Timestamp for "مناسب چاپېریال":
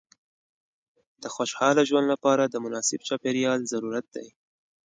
2.65-3.59